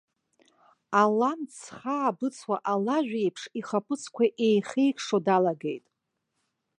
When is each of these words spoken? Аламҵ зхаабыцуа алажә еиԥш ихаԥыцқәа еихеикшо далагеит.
Аламҵ 1.01 1.49
зхаабыцуа 1.61 2.57
алажә 2.71 3.13
еиԥш 3.21 3.43
ихаԥыцқәа 3.59 4.23
еихеикшо 4.45 5.17
далагеит. 5.25 5.85